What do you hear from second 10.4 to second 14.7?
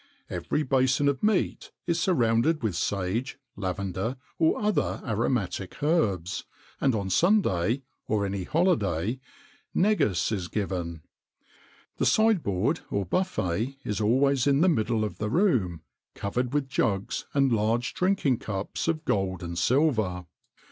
given. The sideboard, or buffet, is always in the